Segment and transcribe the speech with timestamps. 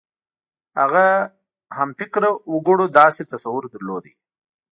[0.79, 1.05] هغه
[1.77, 4.05] همفکره وګړو داسې تصور درلود.